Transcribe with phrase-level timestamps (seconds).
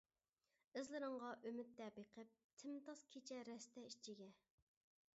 [0.79, 4.35] ئىزلىرىڭغا ئۈمىدتە بېقىپ، تىمتاس كېچە رەستە ئىچىگە.